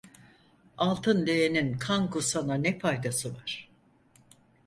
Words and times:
Altın 0.77 1.27
leğenin 1.27 1.77
kan 1.77 2.09
kusana 2.09 2.55
ne 2.55 2.79
faydası 2.79 3.33
var? 3.35 3.69